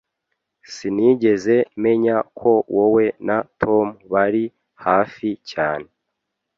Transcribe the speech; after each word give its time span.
Sinigeze 0.73 1.55
menya 1.83 2.17
ko 2.37 2.51
wowe 2.75 3.05
na 3.27 3.37
Tom 3.61 3.87
bari 4.11 4.43
hafi 4.83 5.29
cyane. 5.51 5.87